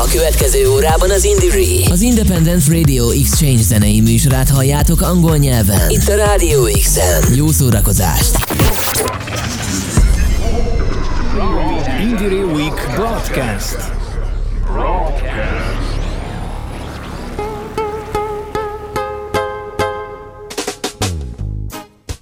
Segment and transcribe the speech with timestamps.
[0.00, 5.90] A következő órában az Indie Az Independent Radio Exchange zenei műsorát halljátok angol nyelven.
[5.90, 7.34] Itt a Rádió X-en.
[7.34, 8.36] Jó szórakozást!
[12.00, 13.76] Indie Week Broadcast.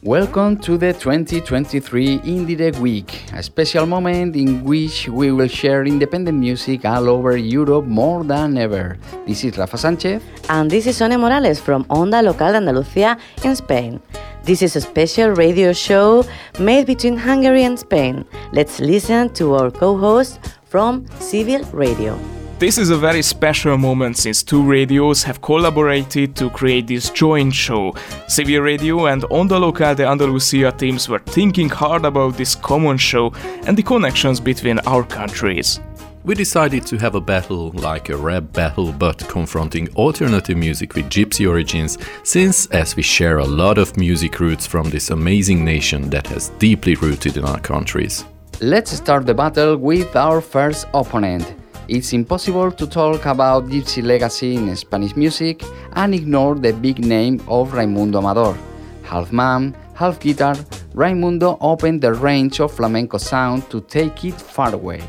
[0.08, 6.38] Welcome to the 2023 Indie Week, a special moment in which we will share independent
[6.38, 8.96] music all over Europe more than ever.
[9.26, 10.22] This is Rafa Sanchez.
[10.48, 14.00] And this is Sonia Morales from Onda Local de Andalucía in Spain.
[14.44, 16.24] This is a special radio show
[16.58, 18.24] made between Hungary and Spain.
[18.50, 20.40] Let's listen to our co host
[20.70, 22.18] from Civil Radio.
[22.58, 27.54] This is a very special moment since two radios have collaborated to create this joint
[27.54, 27.94] show.
[28.26, 33.32] Civil Radio and Onda Local de Andalucía teams were thinking hard about this common show
[33.64, 35.78] and the connections between our countries.
[36.24, 41.08] We decided to have a battle like a rap battle but confronting alternative music with
[41.08, 46.10] gypsy origins, since as we share a lot of music roots from this amazing nation
[46.10, 48.24] that has deeply rooted in our countries.
[48.60, 51.54] Let's start the battle with our first opponent.
[51.88, 57.40] It's impossible to talk about gypsy legacy in Spanish music and ignore the big name
[57.48, 58.58] of Raimundo Amador.
[59.04, 60.54] Half man, half guitar,
[60.92, 65.00] Raimundo opened the range of flamenco sound to take it far away.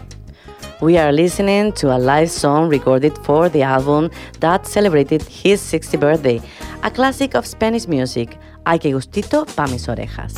[0.80, 6.00] We are listening to a live song recorded for the album that celebrated his 60th
[6.00, 6.42] birthday,
[6.84, 10.34] a classic of Spanish music, Ay que gustito pa mis orejas.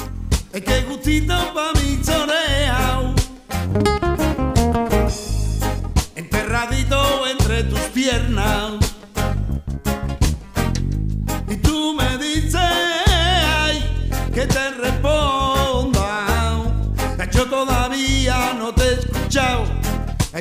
[0.53, 2.30] Ay que gustito pa mis orejas.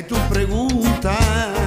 [0.01, 1.60] Ay, tú preguntas.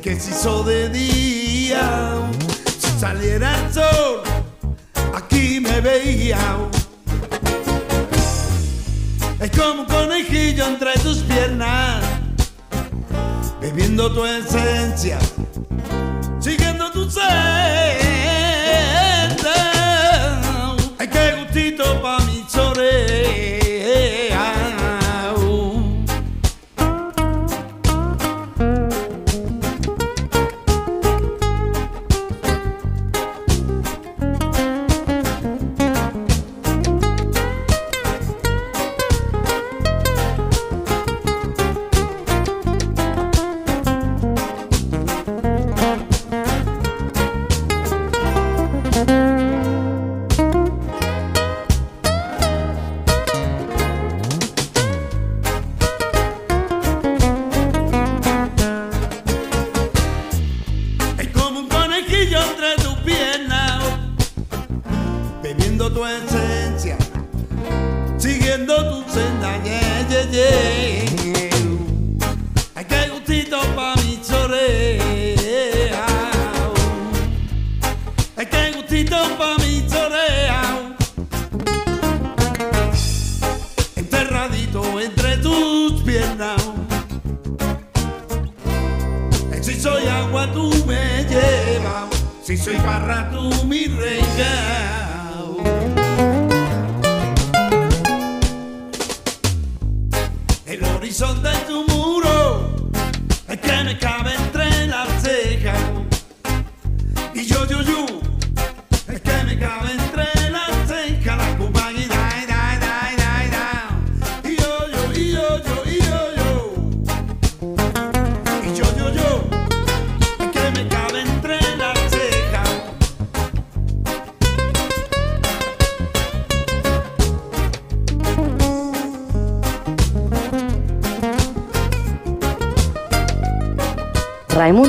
[0.00, 2.16] Que se hizo de día.
[2.78, 4.22] Si saliera el sol,
[5.14, 6.38] aquí me veía.
[9.40, 12.02] Es como un conejillo entre tus piernas,
[13.60, 15.18] bebiendo tu esencia
[16.46, 18.05] siguiendo tu senda.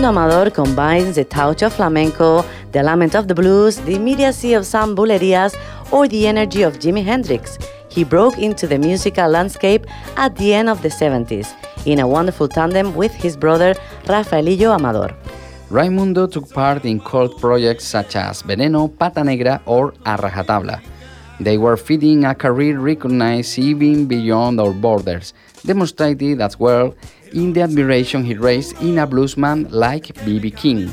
[0.07, 4.95] Amador combines the touch of flamenco, the lament of the blues, the immediacy of some
[4.95, 5.53] bulerías
[5.91, 7.57] or the energy of Jimi Hendrix.
[7.89, 11.53] He broke into the musical landscape at the end of the 70s
[11.85, 13.75] in a wonderful tandem with his brother
[14.05, 15.13] Rafaelillo Amador.
[15.69, 20.81] Raimundo took part in cult projects such as Veneno, Pata Negra, or A Rajatabla.
[21.39, 25.33] They were feeding a career recognized even beyond our borders,
[25.65, 26.93] demonstrated as well
[27.33, 30.51] in the admiration he raised in a bluesman like B.B.
[30.51, 30.91] King.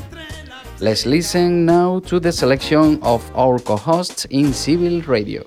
[0.79, 5.43] Let's listen now to the selection of our co hosts in Civil Radio.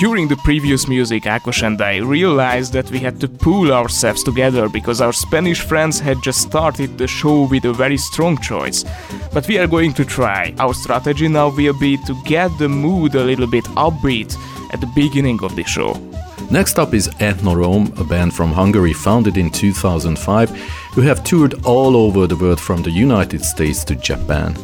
[0.00, 4.66] During the previous music, Akos and I realized that we had to pull ourselves together
[4.66, 8.82] because our Spanish friends had just started the show with a very strong choice.
[9.30, 10.54] But we are going to try.
[10.58, 14.34] Our strategy now will be to get the mood a little bit upbeat
[14.70, 15.94] at the beginning of the show.
[16.50, 20.50] Next up is Ethnorome, a band from Hungary founded in 2005
[20.94, 24.56] who have toured all over the world from the United States to Japan.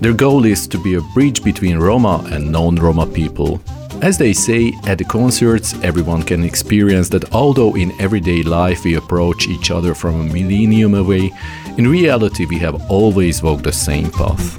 [0.00, 3.62] Their goal is to be a bridge between Roma and non Roma people.
[4.02, 8.96] As they say, at the concerts, everyone can experience that although in everyday life we
[8.96, 11.30] approach each other from a millennium away,
[11.78, 14.58] in reality we have always walked the same path.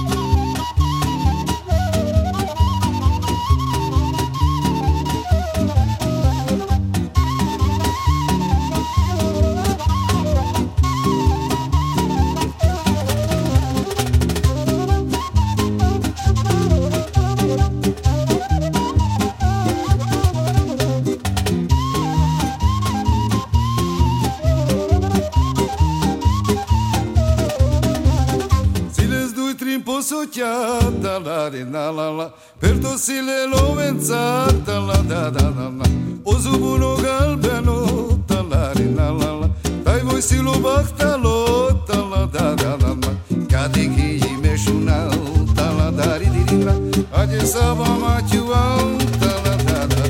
[30.41, 32.11] da da la la la.
[32.11, 35.85] La per tossile lovenzata la da da da la.
[36.23, 39.49] O zubuno galbeno la la la la.
[39.83, 43.11] Dai voi si lo bachtalo la da da da la.
[43.47, 45.07] Cadi che gli meshuna
[45.55, 46.75] la da ri di la.
[47.11, 48.15] Ade sava ma
[48.51, 48.87] la
[49.19, 50.07] da da da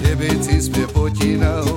[0.00, 1.75] de betis pe pochina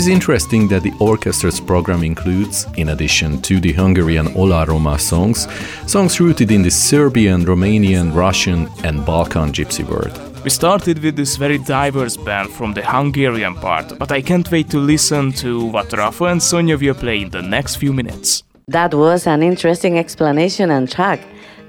[0.00, 5.46] is interesting that the orchestra's program includes, in addition to the Hungarian Oláh Roma songs,
[5.86, 10.18] songs rooted in the Serbian, Romanian, Russian, and Balkan gypsy world.
[10.42, 14.70] We started with this very diverse band from the Hungarian part, but I can't wait
[14.70, 18.42] to listen to what Rafa and Sonia will play in the next few minutes.
[18.68, 21.20] That was an interesting explanation and track.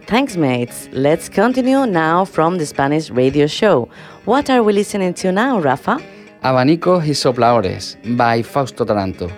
[0.07, 0.87] Thanks, mates.
[0.93, 3.89] Let's continue now from the Spanish radio show.
[4.23, 5.99] What are we listening to now, Rafa?
[6.43, 9.29] Abanicos y Sopladores by Fausto Taranto.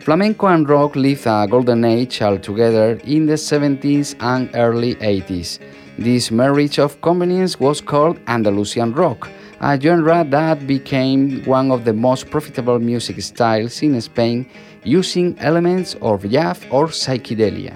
[0.00, 5.58] Flamenco and rock lived a golden age altogether in the 70s and early 80s.
[5.96, 9.30] This marriage of convenience was called Andalusian rock,
[9.62, 14.46] a genre that became one of the most profitable music styles in Spain,
[14.84, 17.74] using elements of jazz or psychedelia.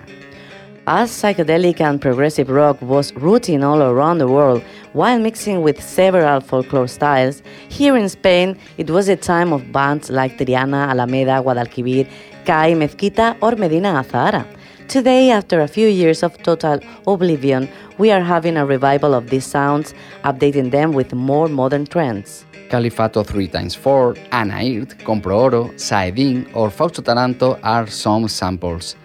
[0.87, 4.63] As psychedelic and progressive rock was routine all around the world
[4.93, 10.11] while mixing with several folklore styles, here in Spain it was a time of bands
[10.11, 12.07] like Triana, Alameda, Guadalquivir,
[12.45, 14.47] Cai, Mezquita, or Medina Azahara.
[14.87, 19.47] Today, after a few years of total oblivion, we are having a revival of these
[19.47, 22.45] sounds, updating them with more modern trends.
[22.69, 28.97] Califato 3x4, Anaírt, Compro Oro, Saedin, or Fausto Taranto are some samples.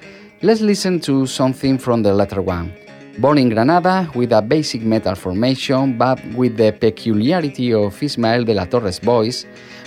[0.41, 2.72] Let's listen to something from the latter one.
[3.17, 8.53] Born in Granada with a basic metal formation but with the peculiarity of Ismael de
[8.53, 9.46] la Torre's voice,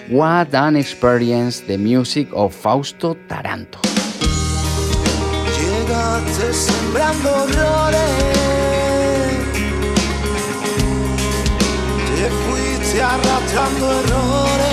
[0.09, 3.79] what an experience the music of Fausto Taranto.
[5.57, 7.47] Llegaste sembrando
[12.15, 14.73] te fuiste arrastrando errores.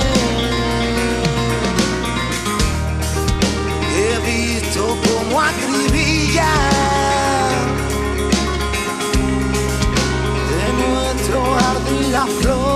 [3.96, 5.40] He visto como
[6.40, 7.60] sky.
[10.50, 12.69] De nuestro jardín la flor.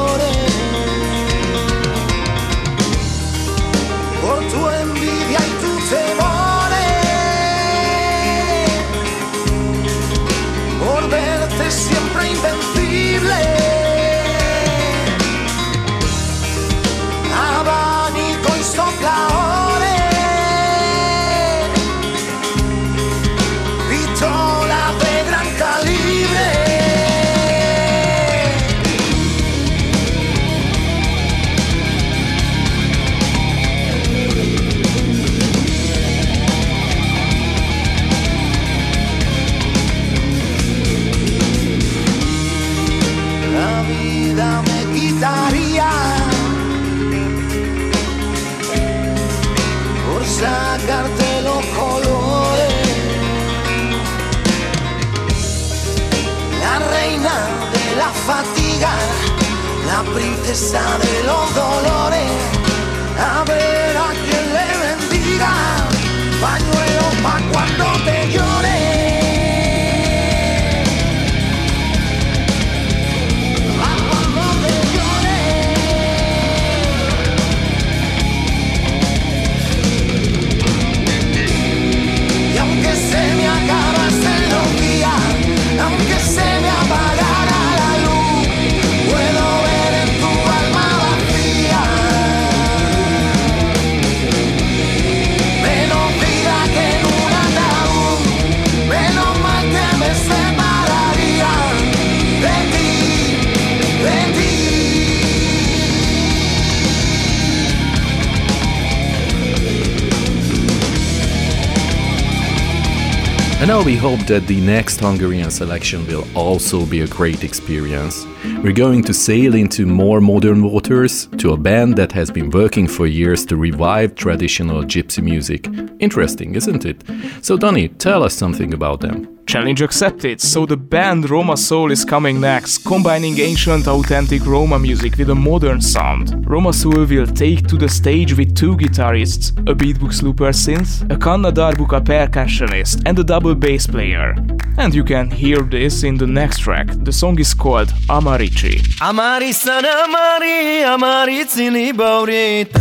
[113.86, 118.26] We hope that the next Hungarian selection will also be a great experience.
[118.64, 122.88] We're going to sail into more modern waters to a band that has been working
[122.88, 125.68] for years to revive traditional gypsy music.
[126.00, 127.04] Interesting, isn't it?
[127.42, 129.33] So, Donny, tell us something about them.
[129.46, 135.18] Challenge accepted, so the band Roma Soul is coming next, combining ancient authentic Roma music
[135.18, 136.46] with a modern sound.
[136.50, 141.18] Roma Soul will take to the stage with two guitarists, a beatbox looper synth, a
[141.18, 144.36] kanna darbuka percussionist, and a double bass player.
[144.78, 146.88] And you can hear this in the next track.
[146.90, 148.82] The song is called Amarici.
[149.02, 152.80] Amari san amari, amari cini baurita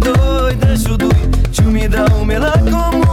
[0.00, 1.09] doi, deixo doi,
[1.52, 3.10] Ciumi dau mela como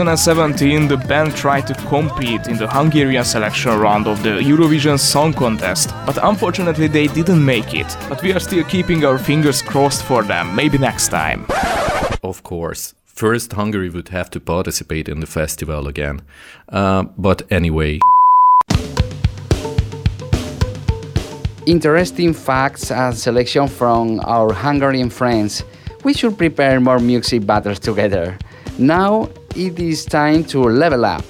[0.00, 5.34] 2017, the band tried to compete in the Hungarian selection round of the Eurovision Song
[5.34, 7.86] Contest, but unfortunately they didn't make it.
[8.08, 11.44] But we are still keeping our fingers crossed for them, maybe next time.
[12.22, 12.94] Of course.
[13.04, 16.22] First, Hungary would have to participate in the festival again.
[16.70, 18.00] Uh, but anyway,
[21.66, 25.62] Interesting facts and selection from our Hungarian friends.
[26.04, 28.38] We should prepare more music battles together.
[28.78, 31.24] Now it is time to level up.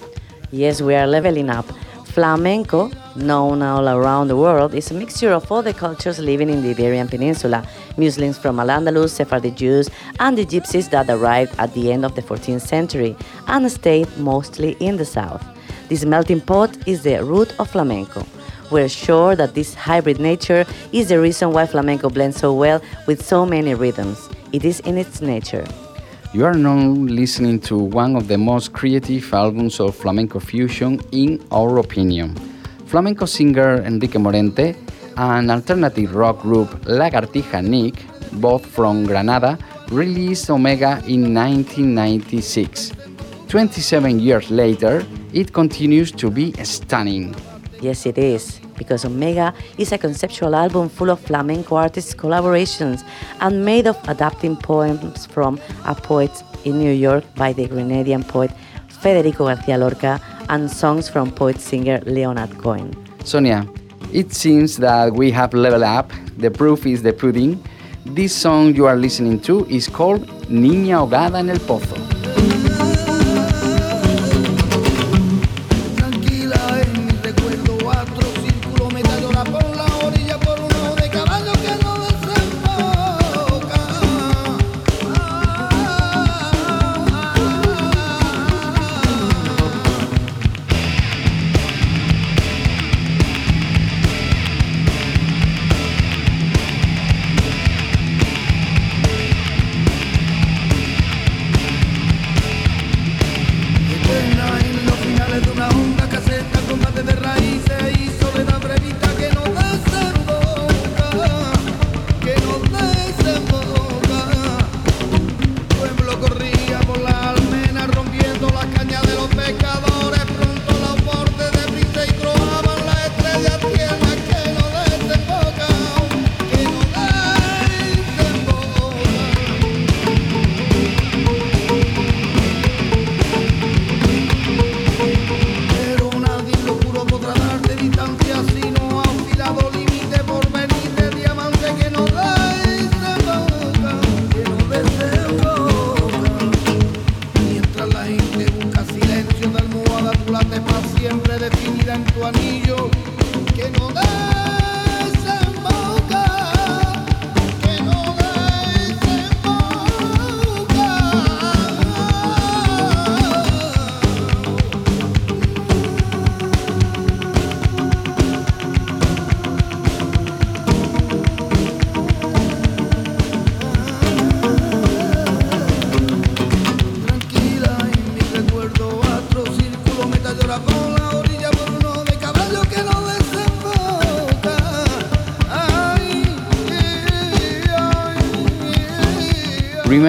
[0.50, 1.64] Yes, we are leveling up.
[2.06, 6.62] Flamenco, known all around the world, is a mixture of all the cultures living in
[6.62, 11.92] the Iberian Peninsula Muslims from Al-Andalus, Sephardi Jews, and the Gypsies that arrived at the
[11.92, 15.44] end of the 14th century and stayed mostly in the south.
[15.88, 18.26] This melting pot is the root of flamenco.
[18.70, 23.24] We're sure that this hybrid nature is the reason why flamenco blends so well with
[23.24, 24.28] so many rhythms.
[24.52, 25.66] It is in its nature.
[26.32, 31.44] You are now listening to one of the most creative albums of flamenco fusion, in
[31.50, 32.37] our opinion.
[32.87, 34.76] Flamenco singer Enrique Morente
[35.16, 39.58] and alternative rock group Lagartija Nick, both from Granada,
[39.90, 42.92] released Omega in 1996.
[43.49, 47.34] 27 years later, it continues to be stunning.
[47.80, 53.04] Yes, it is, because Omega is a conceptual album full of flamenco artists' collaborations
[53.40, 56.32] and made of adapting poems from a poet
[56.64, 58.50] in New York by the Grenadian poet
[58.88, 60.18] Federico Garcia Lorca
[60.49, 62.88] and songs from poet singer Leonard Cohen.
[63.22, 63.66] Sonia,
[64.12, 66.10] it seems that we have leveled up.
[66.38, 67.62] The proof is the pudding.
[68.06, 72.09] This song you are listening to is called Niña ahogada en el pozo.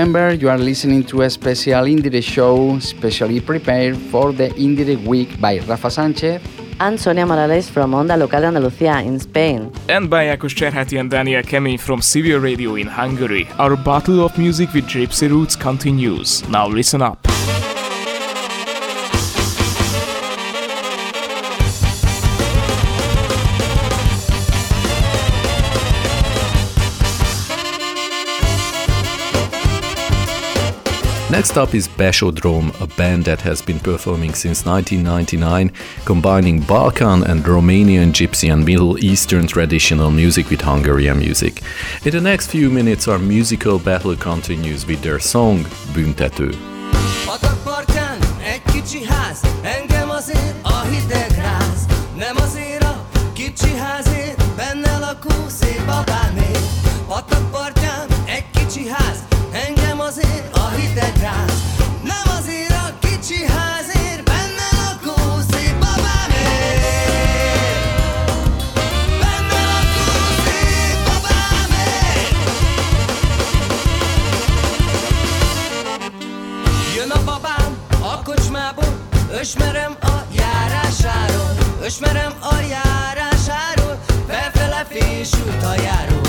[0.02, 5.40] Remember, you are listening to a special Indiere show specially prepared for the Indiere Week
[5.40, 6.42] by Rafa Sanchez.
[6.80, 9.72] And Sonia Morales from Onda Local de Andalucía in Spain.
[9.90, 13.48] And by Ákos Cserháti and Daniel Kemény from Civil Radio in Hungary.
[13.60, 16.42] Our battle of music with Gypsy Roots continues.
[16.50, 17.31] Now listen up.
[31.42, 35.72] Next up is Besh o droM, a band that has been performing since 1999,
[36.06, 41.64] combining Balkan and Romanian gypsy and Middle Eastern traditional music with Hungarian music.
[42.06, 46.52] In the next few minutes, our musical battle continues with their song Büntető.
[47.26, 48.22] Patakpartján
[79.42, 81.52] ösmerem a járásáról,
[81.82, 86.22] ösmerem a járásáról, felfele fésült a járó.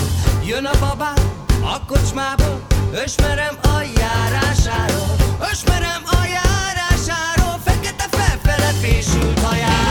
[0.45, 1.15] Jön a babám
[1.63, 2.67] a kocsmából,
[3.05, 5.17] ösmerem a járásáról,
[5.51, 9.82] ösmerem a járásáról, fekete felfele fésült a járó.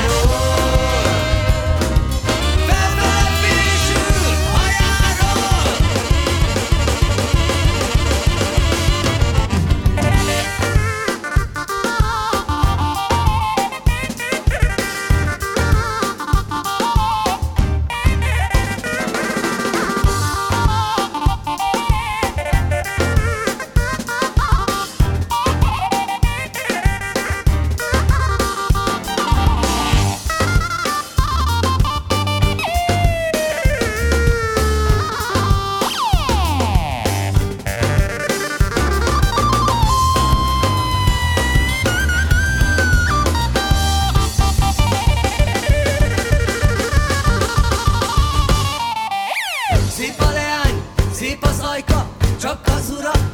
[52.82, 53.31] Azura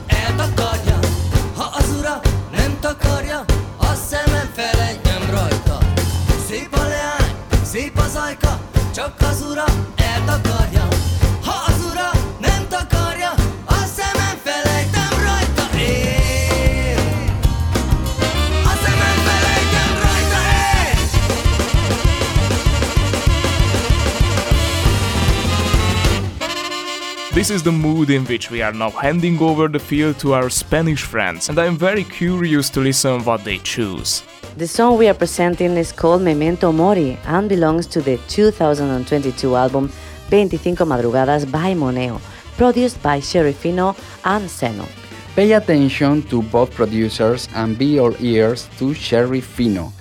[27.47, 30.49] This is the mood in which we are now handing over the field to our
[30.49, 34.21] Spanish friends, and I am very curious to listen what they choose.
[34.57, 39.89] The song we are presenting is called Memento Mori and belongs to the 2022 album
[40.27, 42.19] 25 Madrugadas by Moneo,
[42.57, 44.85] produced by Sherifino and Seno.
[45.33, 49.93] Pay attention to both producers and be all ears to Sherry Fino,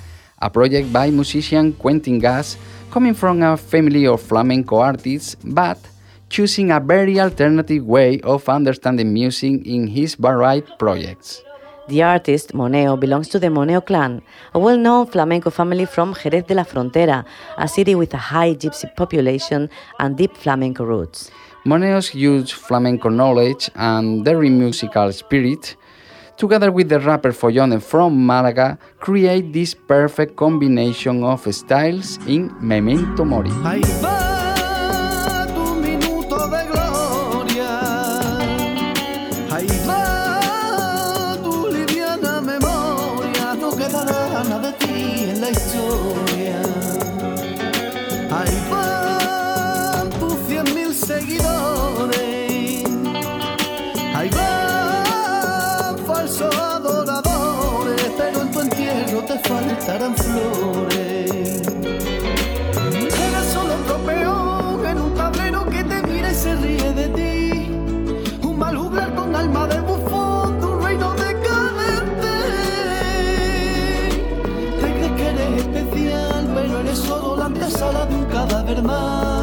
[0.43, 2.57] a project by musician Quentin Gas
[2.91, 5.79] coming from a family of flamenco artists but
[6.29, 11.43] choosing a very alternative way of understanding music in his varied projects.
[11.89, 14.21] The artist, Moneo, belongs to the Moneo clan,
[14.53, 17.25] a well known flamenco family from Jerez de la Frontera,
[17.57, 21.31] a city with a high gypsy population and deep flamenco roots.
[21.65, 25.77] Moneo's huge flamenco knowledge and very musical spirit,
[26.37, 33.25] together with the rapper Foyone from Malaga, create this perfect combination of styles in Memento
[33.25, 33.51] Mori.
[60.07, 61.63] Faltarán flores.
[62.93, 67.71] Eres solo otro peón en un tablero que te mira y se ríe de ti.
[68.43, 72.35] Un mal juglar con alma de bufón un reino decadente.
[74.81, 79.36] Te crees que eres especial, pero eres solo la antesala de un cadáver más.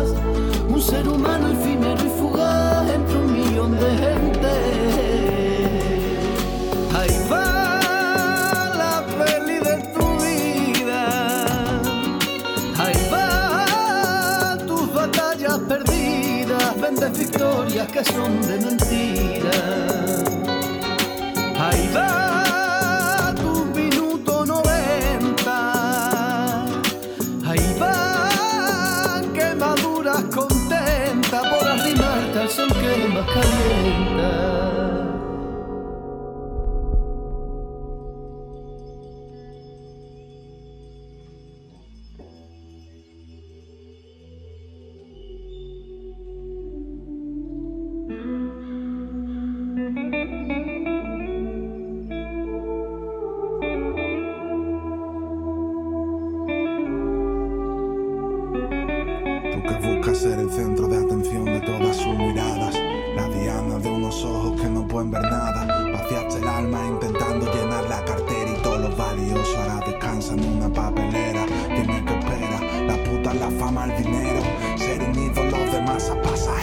[18.03, 18.82] Victorias que son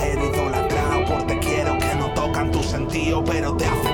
[0.08, 3.89] idolatrado por te quiero que no tocan tu sentido, pero te hacen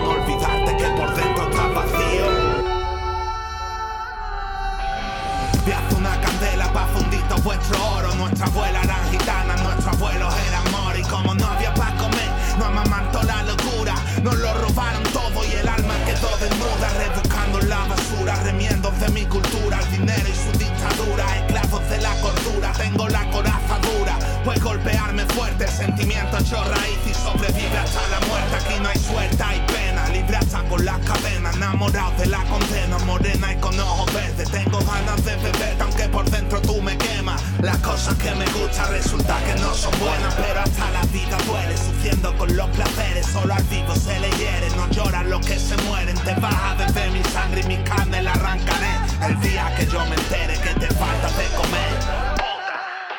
[25.16, 25.68] golpearme fuerte.
[25.68, 28.57] Sentimiento echó raíz y sobrevive hasta la muerte.
[28.57, 30.09] Aquí no hay suerte, hay pena.
[30.09, 32.98] Libre hasta con las cadenas, enamorado de la condena.
[33.07, 34.50] Morena y con ojos verdes.
[34.50, 37.42] Tengo ganas de beberte, aunque por dentro tú me quemas.
[37.61, 41.76] Las cosas que me gustan resulta que no son buenas, pero hasta la vida duele.
[41.76, 44.68] Sufriendo con los placeres, solo al vivo se le hiere.
[44.76, 46.16] No lloran los que se mueren.
[46.18, 48.96] Te vas a beber mi sangre y mi carne la arrancaré.
[49.26, 52.25] El día que yo me entere que te falta de comer.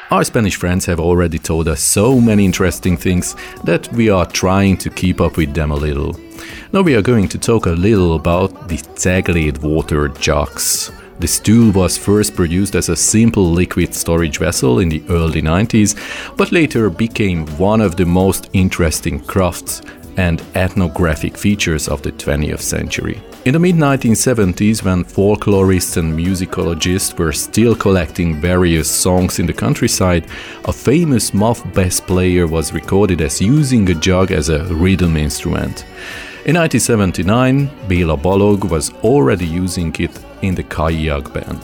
[0.09, 4.77] Our Spanish friends have already told us so many interesting things that we are trying
[4.77, 6.15] to keep up with them a little.
[6.71, 10.93] Now we are going to talk a little about the Zaglid water jugs.
[11.19, 15.97] This tool was first produced as a simple liquid storage vessel in the early 90s,
[16.37, 19.81] but later became one of the most interesting crafts
[20.15, 23.21] and ethnographic features of the 20th century.
[23.47, 29.53] In the mid 1970s, when folklorists and musicologists were still collecting various songs in the
[29.53, 30.27] countryside,
[30.65, 35.85] a famous muff bass player was recorded as using a jug as a rhythm instrument.
[36.43, 41.61] In 1979, Bela Balog was already using it in the Kalyi Jag band.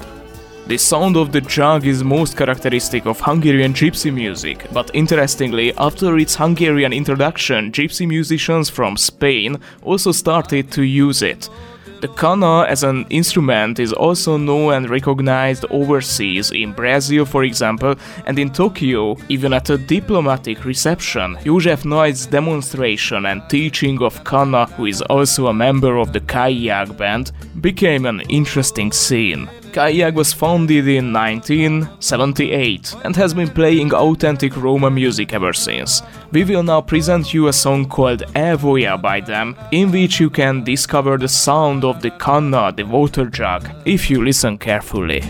[0.68, 6.18] The sound of the jug is most characteristic of Hungarian gypsy music, but interestingly, after
[6.18, 11.50] its Hungarian introduction, gypsy musicians from Spain also started to use it.
[12.04, 17.96] The kanna as an instrument is also known and recognized overseas, in Brazil for example,
[18.26, 21.38] and in Tokyo, even at a diplomatic reception.
[21.46, 26.66] József Nagy's demonstration and teaching of kanna, who is also a member of the Kalyi
[26.66, 29.50] Jag band, became an interesting scene.
[29.74, 36.04] Kalyi Jag was founded in 1978 and has been playing authentic Roma music ever since.
[36.32, 40.64] We will now present you a song called Evoya by them, in which you can
[40.64, 45.24] discover the sound of the kanna, the water jug, if you listen carefully.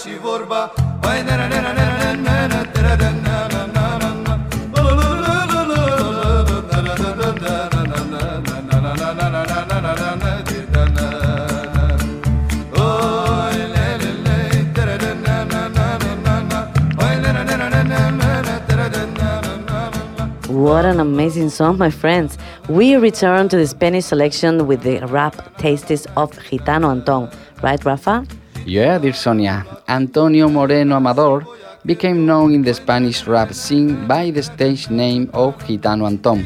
[0.00, 0.72] Și vorba
[20.48, 22.36] What an amazing song, my friends.
[22.68, 27.30] We return to the Spanish selection with the rap tastes of Gitano Anton,
[27.62, 28.39] right, Rafa?
[28.66, 29.66] Yeah, dear Sonia.
[29.88, 31.44] Antonio Moreno Amador
[31.84, 36.44] became known in the Spanish rap scene by the stage name of Gitano Anton.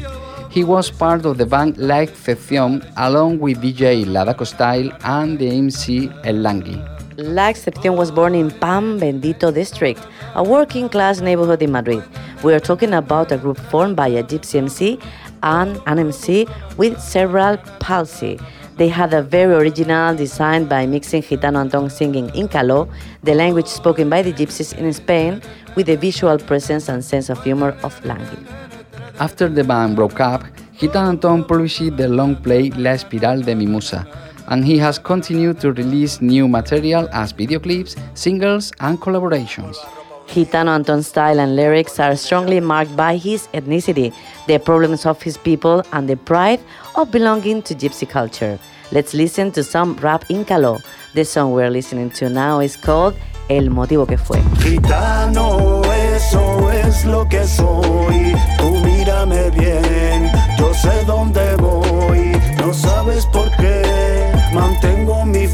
[0.49, 5.49] He was part of the band La Excepción along with DJ Ladaco Style and the
[5.49, 6.77] MC El Langui.
[7.17, 10.01] La Excepción was born in Pan Bendito district,
[10.35, 12.03] a working class neighborhood in Madrid.
[12.43, 14.99] We are talking about a group formed by a gypsy MC
[15.43, 16.47] and an MC
[16.77, 18.39] with cerebral palsy.
[18.77, 22.89] They had a very original design by mixing Gitano Anton singing in Caló,
[23.23, 25.41] the language spoken by the gypsies in Spain,
[25.75, 28.45] with the visual presence and sense of humor of Langui.
[29.19, 30.43] After the band broke up,
[30.77, 34.05] Gitano Anton published the long play La Espiral de mi Musa,
[34.47, 39.77] and he has continued to release new material as video clips, singles, and collaborations.
[40.27, 44.13] Gitano Anton's style and lyrics are strongly marked by his ethnicity,
[44.47, 46.59] the problems of his people, and the pride
[46.95, 48.59] of belonging to gypsy culture.
[48.91, 50.81] Let's listen to some rap in Caló.
[51.13, 53.15] The song we're listening to now is called
[53.49, 54.41] El Motivo que Fue.
[54.59, 58.35] Gitano, eso es lo que soy.
[58.57, 62.39] Tú mírame bien, yo sé dónde voy.
[62.57, 65.47] No sabes por qué, mantengo mi.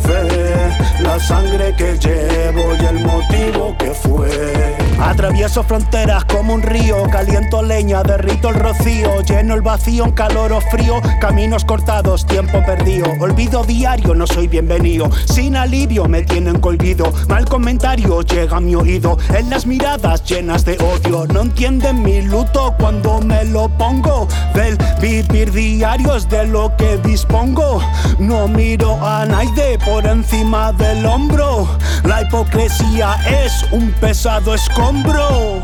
[1.12, 4.78] La sangre que llevo y el motivo que fue.
[4.98, 10.54] Atravieso fronteras como un río, caliento leña, derrito el rocío, lleno el vacío en calor
[10.54, 16.60] o frío, caminos cortados, tiempo perdido, olvido diario, no soy bienvenido, sin alivio me tienen
[16.60, 22.04] colgido, mal comentario llega a mi oído, en las miradas llenas de odio, no entienden
[22.04, 27.82] mi luto cuando me lo pongo, del vivir diario es de lo que dispongo,
[28.20, 31.68] no miro a nadie por encima del hombro,
[32.04, 35.62] la hipocresía es un pesado escombro.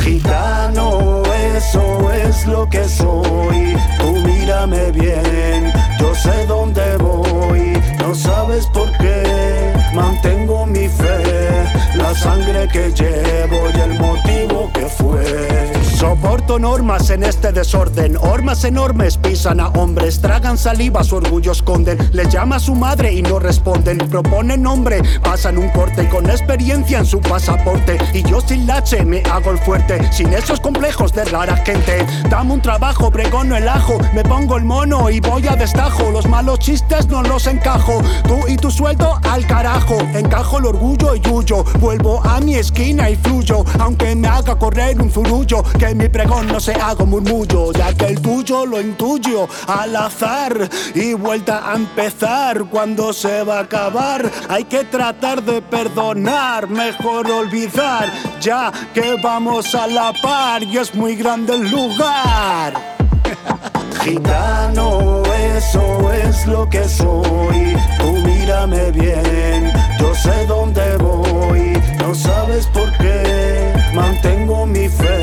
[0.00, 1.22] Gitano,
[1.56, 3.76] eso es lo que soy.
[3.98, 7.72] Tú mírame bien, yo sé dónde voy.
[7.98, 11.64] No sabes por qué, mantengo mi fe.
[11.94, 15.75] La sangre que llevo y el motivo que fue.
[15.96, 18.18] Soporto normas en este desorden.
[18.18, 21.96] Hormas enormes pisan a hombres, tragan saliva, su orgullo esconden.
[22.12, 23.96] Le llama a su madre y no responden.
[23.96, 27.96] Proponen nombre, pasan un corte con experiencia en su pasaporte.
[28.12, 32.06] Y yo sin lache me hago el fuerte, sin esos complejos de rara gente.
[32.28, 36.10] Dame un trabajo, pregono el ajo, me pongo el mono y voy a destajo.
[36.10, 38.02] Los malos chistes no los encajo.
[38.28, 39.96] Tú y tu sueldo al carajo.
[40.12, 41.64] Encajo el orgullo y huyo.
[41.80, 43.64] Vuelvo a mi esquina y fluyo.
[43.78, 45.64] Aunque me haga correr un zurullo.
[45.94, 47.72] Mi pregón no se haga un murmullo.
[47.72, 50.68] Ya que el tuyo lo intuyo al azar.
[50.94, 54.30] Y vuelta a empezar cuando se va a acabar.
[54.48, 56.68] Hay que tratar de perdonar.
[56.68, 58.12] Mejor olvidar.
[58.40, 62.96] Ya que vamos a la par y es muy grande el lugar.
[64.02, 65.22] Gitano,
[65.56, 67.76] eso es lo que soy.
[67.98, 71.72] Tú mírame bien, yo sé dónde voy.
[71.98, 75.22] No sabes por qué, mantengo mi fe,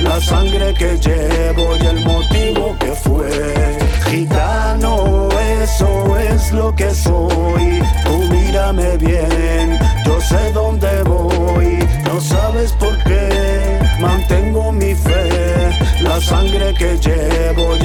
[0.00, 3.30] la sangre que llevo y el motivo que fue.
[4.10, 5.28] Gitano,
[5.62, 7.82] eso es lo que soy.
[8.04, 11.78] Tú mírame bien, yo sé dónde voy.
[12.04, 17.81] No sabes por qué, mantengo mi fe, la sangre que llevo y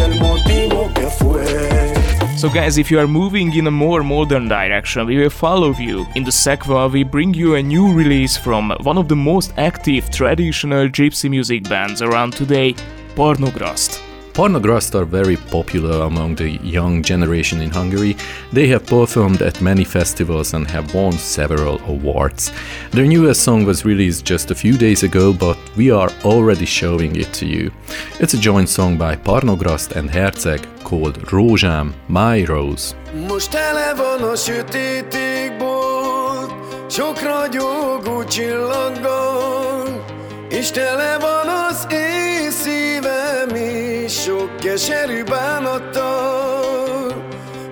[2.47, 6.07] So, guys, if you are moving in a more modern direction, we will follow you.
[6.15, 10.09] In the sequel, we bring you a new release from one of the most active
[10.09, 12.73] traditional gypsy music bands around today,
[13.15, 14.06] Parno Graszt.
[14.37, 18.15] Parno Graszt are very popular among the young generation in Hungary.
[18.53, 22.51] They have performed at many festivals and have won several awards.
[22.91, 27.15] Their newest song was released just a few days ago, but we are already showing
[27.15, 27.71] it to you.
[28.19, 32.93] It's a joint song by Parno Graszt and Herzeg called Rózsám, My Rose.
[33.27, 36.53] Most tele van a sötét bolt,
[36.91, 40.05] sok ragyogó csillaggal,
[40.49, 47.13] és tele van az én szívem is sok keserű bánattal,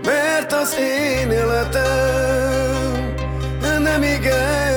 [0.05, 2.25] mert az én életem
[3.83, 4.74] nem igen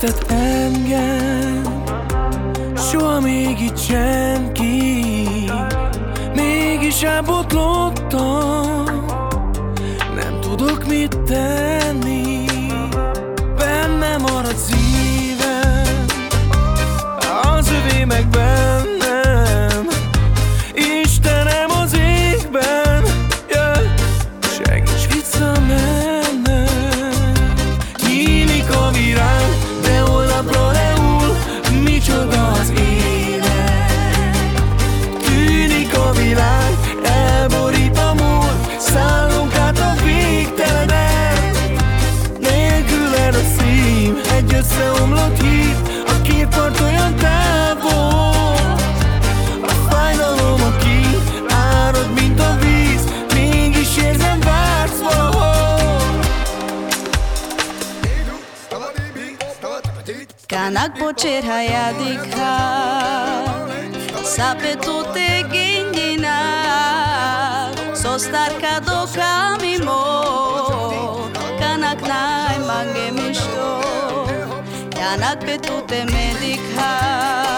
[0.00, 1.84] szeretett engem.
[2.76, 5.04] Soha még itt senki.
[6.34, 8.84] Mégis elbotlottam.
[10.14, 11.59] Nem tudok mit tenni
[61.10, 62.52] fotxera jadika
[64.34, 66.36] Zapetute ginina
[68.02, 70.02] Zostarka doka mimo
[71.58, 73.70] Kanak nahi mange misto
[74.94, 75.42] Janak
[76.14, 77.49] medika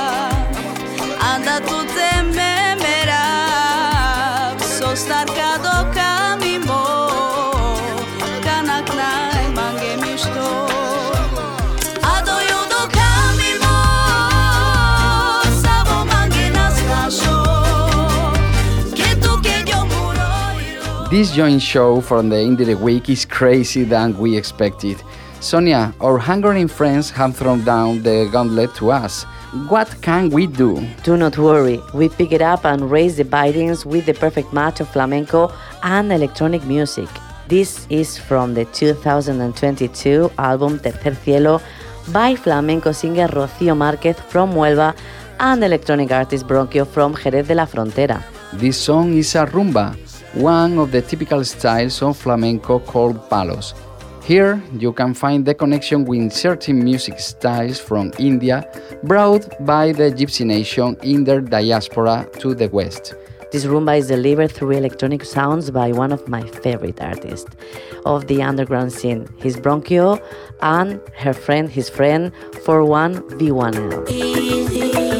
[21.12, 24.96] This joint show from the Indie Week is crazy than we expected.
[25.40, 29.24] Sonia, our Hungarian friends have thrown down the gauntlet to us.
[29.68, 30.80] What can we do?
[31.04, 34.80] Do not worry, we pick it up and raise the bindings with the perfect match
[34.80, 35.52] of flamenco
[35.82, 37.10] and electronic music.
[37.46, 41.60] This is from the 2022 album Tercer Cielo
[42.08, 44.96] by flamenco singer Rocío Márquez from Huelva
[45.38, 48.22] and electronic artist Bronquio from Jerez de la Frontera.
[48.54, 49.94] This song is a rumba,
[50.34, 53.74] one of the typical styles of flamenco called palos.
[54.24, 58.64] Here you can find the connection with certain music styles from India
[59.02, 63.14] brought by the Gypsy Nation in their diaspora to the West.
[63.50, 67.54] This rumba is delivered through electronic sounds by one of my favorite artists
[68.06, 70.18] of the underground scene, his Bronquio,
[70.62, 72.32] and her friend, his friend,
[72.64, 75.11] 41V1L.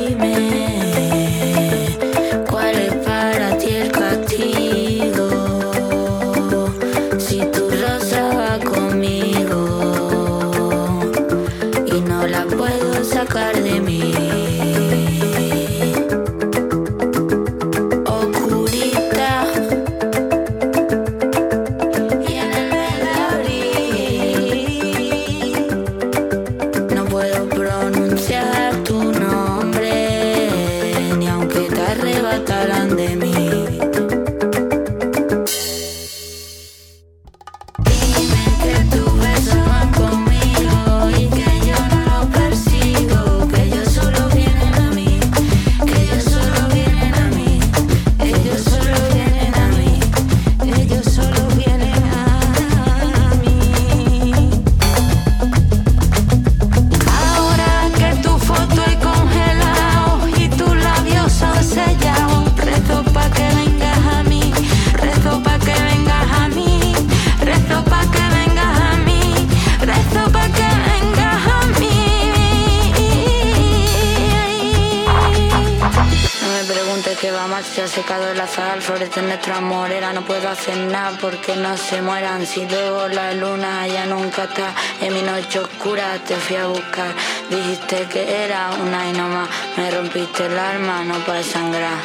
[79.44, 82.46] Nuestro amor, era no puedo hacer nada porque no se mueran.
[82.46, 87.12] Si luego la luna ya nunca está en mi noche oscura, te fui a buscar.
[87.50, 91.98] Dijiste que era una y no más, me rompiste el alma, no para sangrar,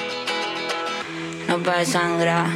[1.48, 2.48] no para sangrar.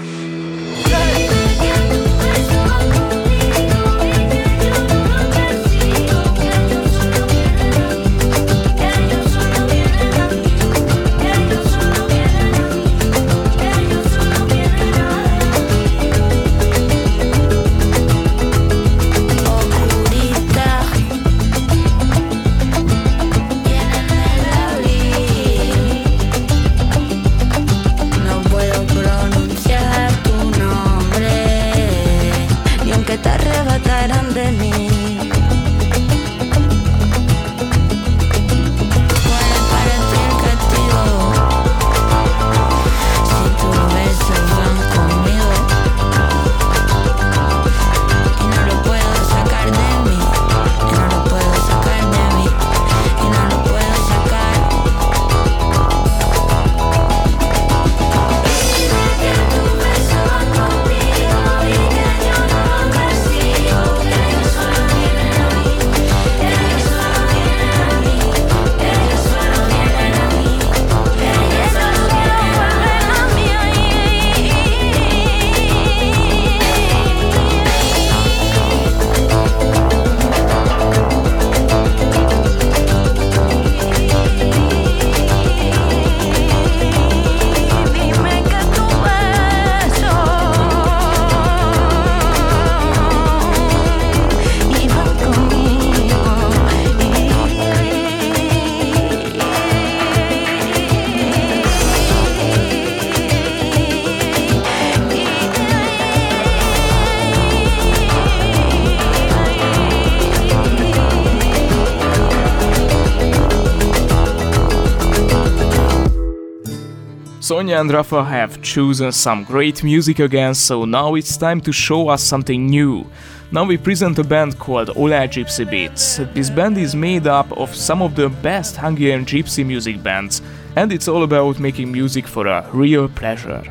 [117.71, 122.09] Sonia and Rafa have chosen some great music again, so now it's time to show
[122.09, 123.05] us something new.
[123.49, 126.17] Now we present a band called Oláh Gypsy Beats.
[126.33, 130.41] This band is made up of some of the best Hungarian gypsy music bands,
[130.75, 133.63] and it's all about making music for a real pleasure.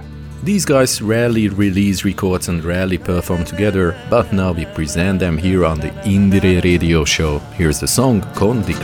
[0.45, 5.67] These guys rarely release records and rarely perform together, but now we present them here
[5.67, 7.41] on the Indiere radio show.
[7.59, 8.75] Here's the song Con di.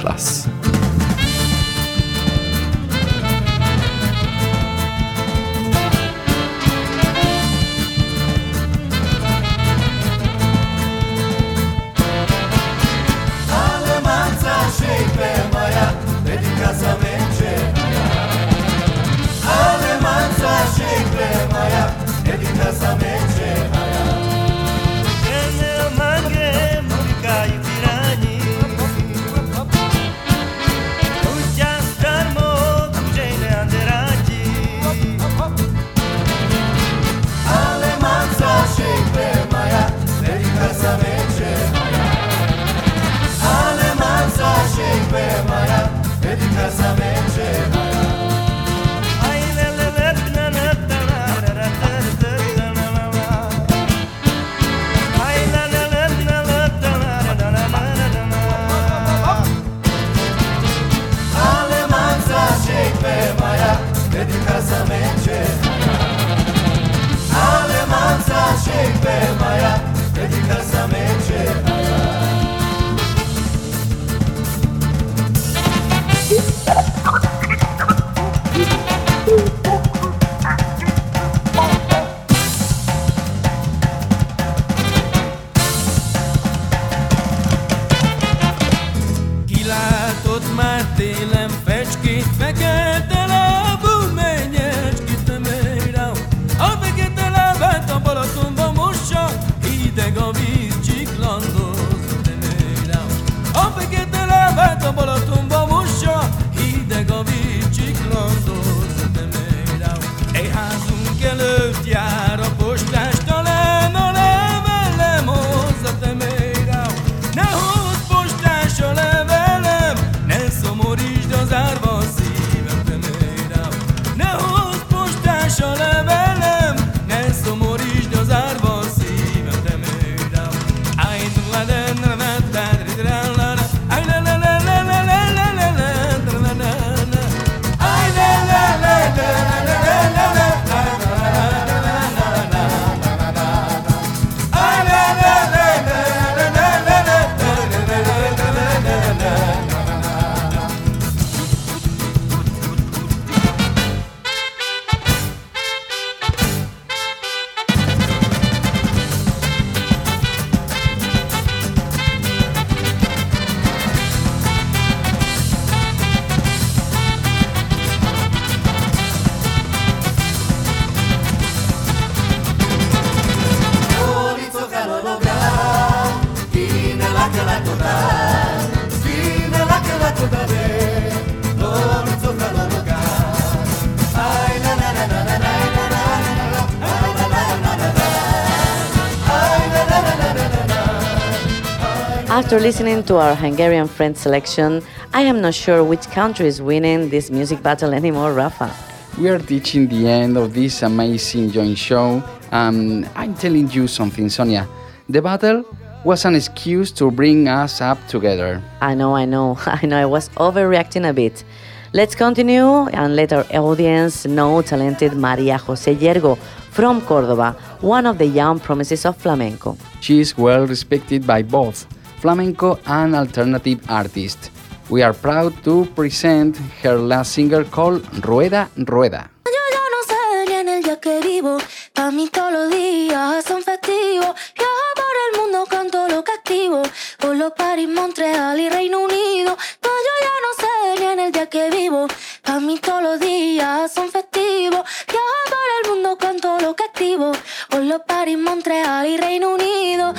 [192.57, 194.83] After listening to our Hungarian friend selection,
[195.13, 198.73] I am not sure which country is winning this music battle anymore, Rafa.
[199.21, 204.31] We are reaching the end of this amazing joint show, and I'm telling you something,
[204.31, 204.67] Sonia.
[205.07, 205.67] The battle
[206.03, 208.63] was an excuse to bring us up together.
[208.81, 211.45] I know, I know, I know I was overreacting a bit.
[211.93, 216.39] Let's continue and let our audience know talented Maria Jose Llergo
[216.71, 219.77] from Córdoba, one of the young promises of flamenco.
[220.01, 221.87] She is well respected by both
[222.27, 224.51] flamenco and alternative artists.
[224.91, 229.31] We are proud to present her last single called Rueda Rueda.
[229.45, 231.59] Yo ya no sé ni en el día que vivo,
[231.95, 234.35] pa' mí todos los días son festivos.
[234.59, 236.83] Viajo por el mundo, canto lo que activo,
[237.21, 239.57] por los París, Montreal y Reino Unido.
[239.85, 242.09] No, yo ya no sé ni en el día que vivo,
[242.43, 244.83] pa' mí todos los días son festivos.
[245.13, 247.31] Viajo por el mundo, canto lo que activo,
[247.71, 250.13] por los París, Montreal y Reino Unido.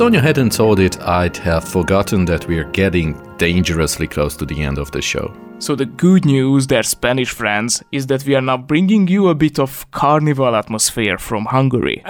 [0.00, 4.78] Sonia hadn't told it, I'd have forgotten that we're getting dangerously close to the end
[4.78, 5.30] of the show.
[5.58, 9.34] So the good news, dear Spanish friends, is that we are now bringing you a
[9.34, 12.02] bit of carnival atmosphere from Hungary.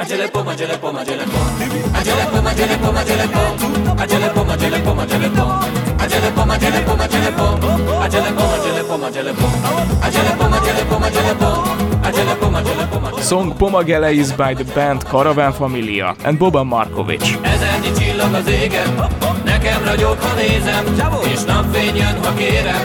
[13.20, 17.38] Song Pomagele is by the band Caravan Familia and Boban Markovic.
[17.42, 19.08] Ezernyi csillag az égen,
[19.44, 20.84] nekem ragyog, ha nézem,
[21.32, 22.84] és napfény jön, ha kérem,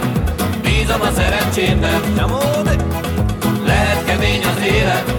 [0.61, 2.01] bízom a szerencsémben.
[3.65, 5.13] Lehet kemény az élet,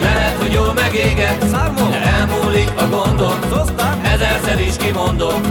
[0.00, 1.50] lehet, hogy jól megéget,
[1.90, 3.38] de elmúlik a gondom,
[4.02, 5.48] ezerszer is kimondom.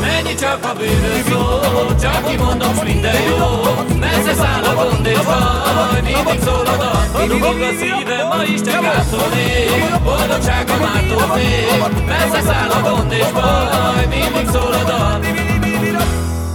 [0.00, 1.44] Menj csak a bűnös szó,
[2.00, 3.40] csak kimondom, minden jó
[3.98, 8.60] Messze száll a gond és baj, mindig szól a dal Dugog a szívem, ma is
[8.60, 14.84] csak átszólnék Boldogság a mától fél Messze száll a gond és baj, mindig szól a
[14.84, 15.43] dal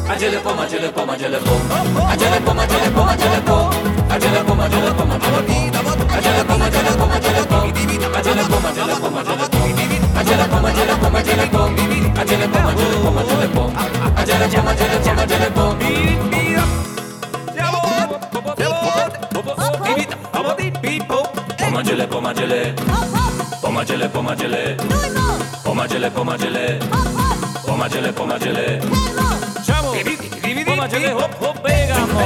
[0.09, 1.61] Acele pom, acele pom, acele pom
[2.09, 3.69] Acele pom, acele pom, acele pom
[4.09, 5.69] Acele pom, acele pom, acele pom
[6.17, 7.69] Acele pom, acele pom, acele pom
[8.17, 9.69] Acele pom, acele pom, acele pom
[10.19, 11.69] Acele pom, acele pom, acele pom
[12.19, 13.69] Acele pom, acele pom, acele pom
[14.17, 16.69] Acele pom, acele pom, acele pom Beat me up
[17.55, 18.21] Jabot,
[18.57, 19.09] jabot
[19.85, 21.23] Give it up, about it, people
[21.57, 22.73] Pom, acele pom, acele
[23.61, 24.75] Pom, acele pom, acele
[25.63, 29.48] Pom, acele pom, acele Pom, acele pom, acele Pom, acele pom, acele
[30.79, 32.23] poma, chele hop hop pega mo.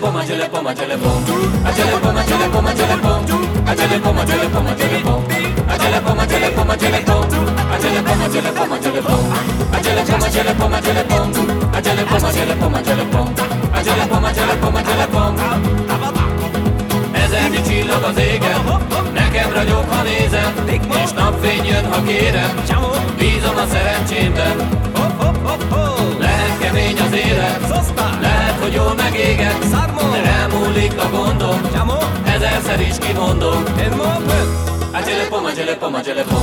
[0.00, 1.22] Poma, chele poma, chele pom.
[1.66, 3.24] Achele poma, chele poma, chele pom.
[3.66, 5.22] Achele poma, chele poma, chele pom.
[5.72, 7.24] Achele poma, chele poma, chele pom.
[7.74, 9.24] Achele poma, chele poma, chele pom.
[9.74, 11.32] Achele poma, chele poma, chele poma,
[11.82, 12.04] chele
[12.60, 12.80] poma,
[13.82, 15.34] chele poma, chele poma, chele pom.
[17.12, 18.14] Ezernyi csillag
[19.12, 20.52] nekem ragyog, ha nézem,
[21.04, 22.62] és napfény jön, ha kérem,
[23.18, 24.89] bízom a szerencsémben,
[26.94, 29.58] kemény az élet Lehet, hogy jól megéget
[30.12, 31.60] De elmúlik a gondom
[32.24, 33.64] Ezerszer is kimondom
[34.92, 36.42] Agele pom, agele pom, agele pom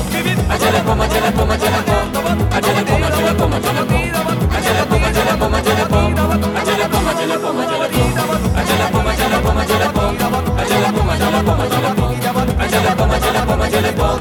[0.50, 4.04] Agele pom, agele pom, agele pom Agele pom, agele pom, agele pom
[4.58, 6.14] Agele pom, agele pom, agele pom
[6.56, 7.94] Agele pom, agele pom, agele pom
[8.58, 10.14] Agele pom, agele pom, agele pom
[10.58, 12.16] Agele pom, agele pom, agele pom
[12.60, 14.20] Agele pom, agele pom, agele pom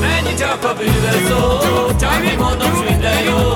[0.00, 1.58] Mennyi csak a bűvös szó
[2.00, 3.53] Csak mi mondom, minden jó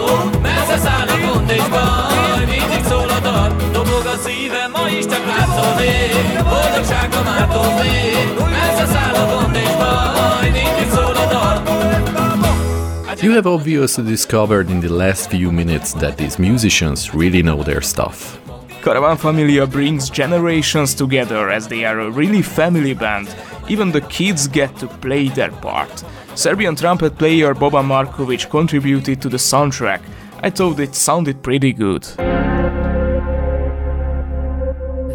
[1.69, 8.29] a baj Mindig szól a dal Dobog a szívem, ma is csak látszolnék Boldogságra mártoznék
[8.51, 11.63] Messze száll a gond és baj Mindig szól a dal
[13.21, 17.83] You have obviously discovered in the last few minutes that these musicians really know their
[17.83, 18.39] stuff.
[18.81, 23.29] Karaván Família brings generations together as they are a really family band.
[23.69, 26.05] Even the kids get to play their part.
[26.35, 30.01] Serbian trumpet player Boban Markovic contributed to the soundtrack.
[30.41, 32.05] I thought it sounded pretty good.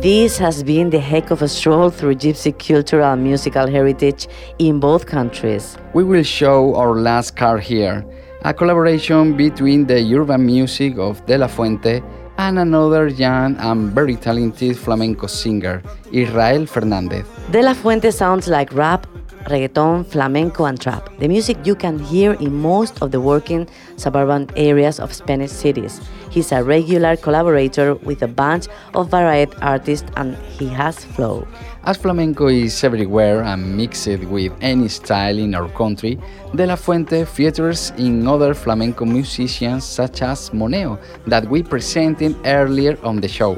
[0.02, 4.28] This has been the heck of a stroll through Gypsy cultural and musical heritage
[4.60, 5.78] in both countries.
[5.94, 8.06] We will show our last card here,
[8.42, 12.04] a collaboration between the urban music of De La Fuente
[12.38, 17.26] and another young and very talented flamenco singer, Israel Fernandez.
[17.52, 19.08] De La Fuente sounds like rap,
[19.46, 21.10] reggaeton, flamenco, and trap.
[21.20, 26.02] The music you can hear in most of the working suburban areas of Spanish cities.
[26.30, 31.48] He's a regular collaborator with a bunch of varied artists and he has flow.
[31.86, 36.18] As flamenco is everywhere and mixed with any style in our country,
[36.56, 42.98] De La Fuente features in other flamenco musicians such as Moneo that we presented earlier
[43.04, 43.58] on the show.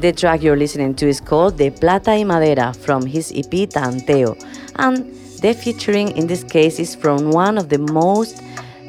[0.00, 4.36] The track you're listening to is called De Plata y Madera from his EP Tanteo,
[4.76, 5.06] and
[5.40, 8.42] the featuring in this case is from one of the most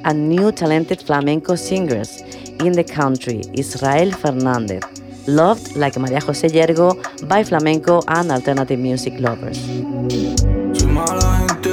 [0.03, 2.21] and new talented flamenco singers
[2.59, 4.83] in the country, Israel Fernandez,
[5.27, 6.95] loved like Maria Jose Llergo
[7.27, 9.59] by flamenco and alternative music lovers.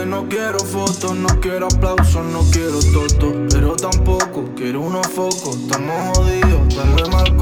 [0.07, 5.57] No quiero fotos, no quiero aplausos, no quiero toto, pero tampoco quiero unos focos.
[5.57, 7.34] Estamos jodidos, mal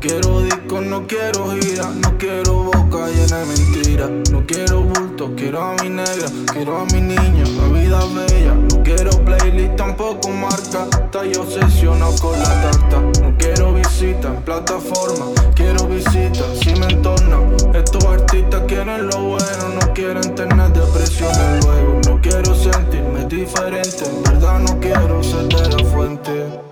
[0.00, 4.10] quiero discos, no quiero gira, no quiero boca llena de mentiras.
[4.30, 8.54] No quiero bulto, quiero a mi negra, quiero a mi niña, la vida bella.
[8.54, 13.00] No quiero playlist, tampoco marca, estoy obsesionado con la tarta.
[13.20, 17.38] No quiero visita en plataforma, quiero visita si me entorna.
[17.74, 22.00] Estos artistas quieren lo bueno, no quieren tener depresiones luego.
[22.06, 26.70] No quiero sentirme diferente, en verdad no quiero ser de la fuente.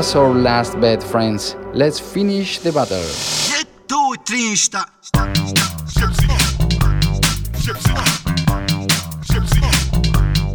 [0.00, 1.56] Was our last bet, friends.
[1.74, 3.04] Let's finish the battle.
[3.86, 4.88] two, three, stop.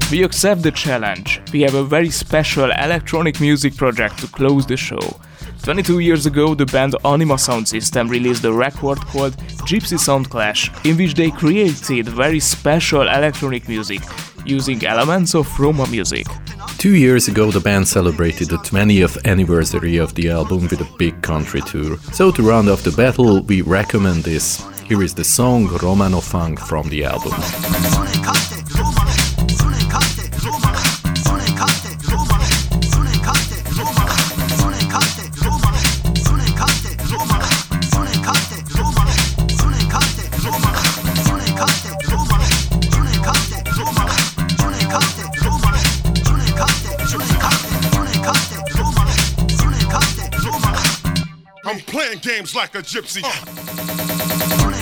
[0.10, 1.42] We accept the challenge.
[1.54, 5.20] We have a very special electronic music project to close the show.
[5.62, 9.38] 22 years ago, the band Anima Sound System released a record called
[9.68, 14.02] Gypsy Sound Clash, in which they created very special electronic music
[14.44, 16.26] using elements of Roma music.
[16.86, 21.20] Two years ago, the band celebrated the 20th anniversary of the album with a big
[21.24, 21.98] country tour.
[22.14, 24.64] So, to round off the battle, we recommend this.
[24.84, 27.34] Here is the song Romano Funk from the album.
[52.54, 53.22] Like a gypsy.
[53.24, 53.66] Oh.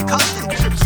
[0.08, 0.83] Posele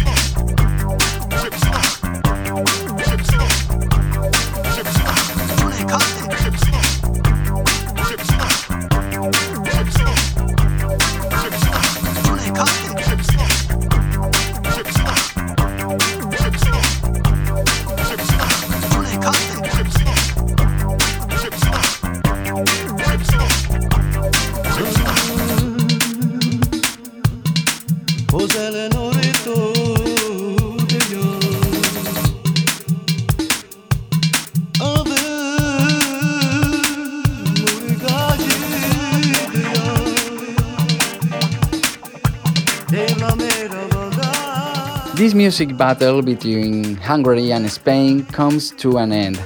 [45.47, 49.37] music battle between Hungary and Spain comes to an end.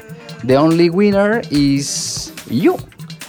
[0.44, 2.78] The only winner is you,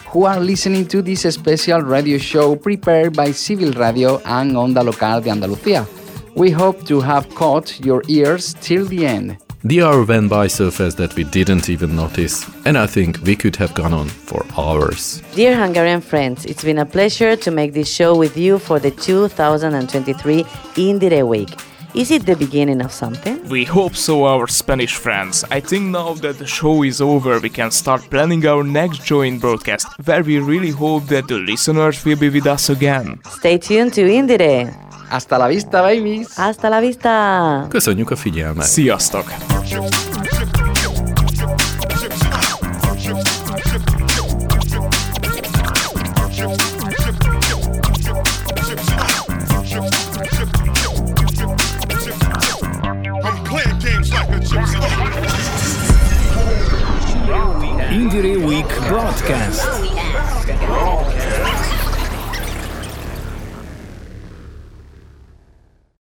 [0.06, 5.20] who are listening to this special radio show prepared by Civil Radio and Onda Local
[5.20, 5.86] de Andalucía.
[6.34, 9.36] We hope to have caught your ears till the end.
[9.64, 13.36] The hour went by so fast that we didn't even notice, and I think we
[13.36, 15.20] could have gone on for hours.
[15.34, 18.90] Dear Hungarian friends, it's been a pleasure to make this show with you for the
[18.90, 20.44] 2023
[20.76, 21.50] Indiere Week.
[21.94, 23.46] Is it the beginning of something?
[23.50, 25.44] We hope so, our Spanish friends.
[25.50, 29.40] I think now that the show is over, we can start planning our next joint
[29.40, 33.20] broadcast, where we really hope that the listeners will be with us again.
[33.28, 34.72] Stay tuned to Indiere.
[35.10, 36.36] Hasta la vista, babies!
[36.36, 37.66] Hasta la vista!
[37.68, 38.64] Köszönjük a figyelmet!
[38.64, 39.24] Sziasztok!
[59.12, 59.81] Broadcast.